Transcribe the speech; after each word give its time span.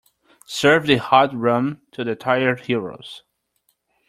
Serve 0.47 0.87
the 0.87 0.95
hot 0.97 1.31
rum 1.31 1.79
to 1.91 2.03
the 2.03 2.15
tired 2.15 2.61
heroes. 2.61 3.21